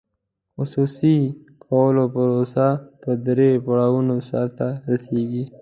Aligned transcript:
د 0.03 0.03
خصوصي 0.55 1.17
کولو 1.65 2.03
پروسه 2.13 2.67
په 3.01 3.11
درې 3.27 3.49
پړاوونو 3.65 4.15
سر 4.29 4.45
ته 4.57 4.67
رسیږي. 4.91 5.45